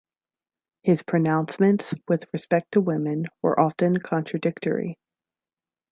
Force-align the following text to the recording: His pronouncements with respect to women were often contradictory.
His 0.81 1.03
pronouncements 1.03 1.93
with 2.07 2.25
respect 2.33 2.71
to 2.71 2.81
women 2.81 3.27
were 3.43 3.59
often 3.59 3.97
contradictory. 3.99 4.97